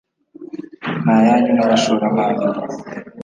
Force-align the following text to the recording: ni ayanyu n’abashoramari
ni 1.03 1.11
ayanyu 1.17 1.51
n’abashoramari 1.55 2.43